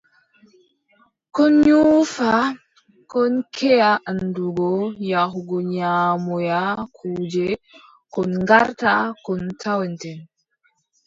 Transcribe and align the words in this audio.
Kon 1.35 1.53
nyuufa, 1.65 2.31
kon 3.11 3.33
keʼa 3.55 3.91
anndugo 4.09 4.69
yahugo 5.11 5.55
nyaamoya 5.75 6.59
kuuje, 6.95 7.47
kon 8.13 8.29
ngarta, 8.43 8.93
kon 9.25 9.41
tawten. 9.61 10.19